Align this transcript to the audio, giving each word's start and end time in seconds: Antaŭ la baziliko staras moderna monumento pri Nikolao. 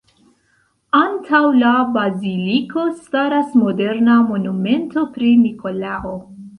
Antaŭ 0.99 1.41
la 1.57 1.75
baziliko 1.99 2.87
staras 3.05 3.55
moderna 3.63 4.19
monumento 4.35 5.09
pri 5.17 5.35
Nikolao. 5.49 6.21